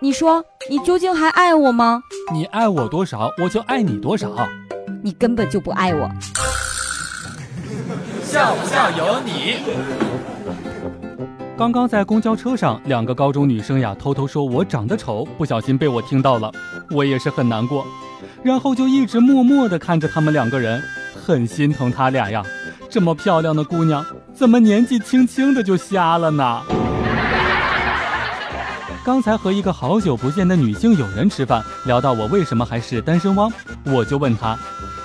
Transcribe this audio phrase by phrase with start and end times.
[0.00, 2.00] 你说你究竟还爱我吗？
[2.32, 4.32] 你爱我多少，我就爱你多少。
[5.02, 6.08] 你根本就不爱我。
[8.22, 9.56] 笑不笑由你。
[11.56, 16.52] 刚刚在公交车上，两个高中女生呀，偷偷说我长得丑，不小心被我听到了，
[16.92, 17.84] 我也是很难过，
[18.44, 20.80] 然后就一直默默地看着他们两个人，
[21.12, 22.44] 很心疼他俩呀。
[22.88, 26.62] 这么漂亮的姑娘，怎么年纪轻轻的就瞎了呢？
[29.08, 33.50] 刚才和一个好久不见的女性友人吃饭，聊到我为什么还是单身汪，
[33.84, 34.54] 我就问她，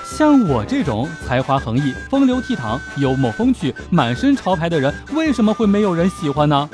[0.03, 6.69] 像我这种才华横溢、风流倜傥、幽默风趣、满身潮牌的人，为什么会没有人喜欢呢？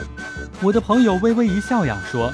[0.59, 2.33] 我的朋友微微一笑呀，说，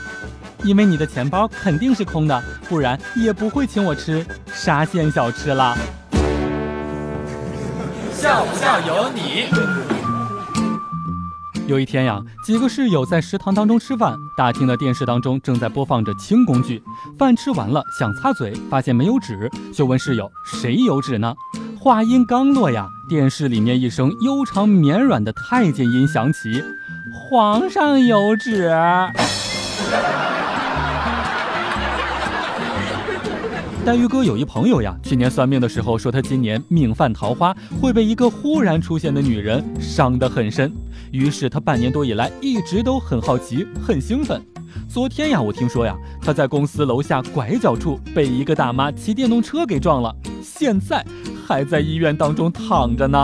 [0.63, 5.77] 因为你的钱包肯定是空的，不然也不会请我吃沙县小吃啦。
[8.13, 9.84] 笑不笑由你。
[11.67, 16.81] 有一天呀，几个室友在食堂当中吃饭，大厅的电视当中正在播放着轻工具。
[17.17, 21.33] 饭吃完了，想擦嘴，发现没有纸，就问室友谁有纸呢？
[21.79, 26.63] 话音刚落呀，电视里面一声悠长绵软的太监音响起
[27.11, 28.71] ：“皇上有旨。”
[33.85, 40.73] 黛玉哥有一朋友呀，去年算命的时候说他今年命犯桃花，会被一个忽然出现的女人伤得很深。
[41.11, 44.43] 于是他半年多以来一直都很好奇、很兴奋。
[44.89, 51.05] 昨天呀，我听说呀，他在公司楼下拐角处被一个大妈骑电动车给撞了，现在
[51.45, 53.23] 还在医院当中躺着呢。